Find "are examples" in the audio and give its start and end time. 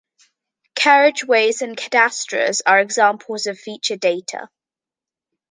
2.65-3.45